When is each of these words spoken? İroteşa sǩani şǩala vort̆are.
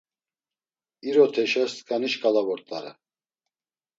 İroteşa 1.07 1.63
sǩani 1.73 2.09
şǩala 2.13 2.41
vort̆are. 2.47 2.91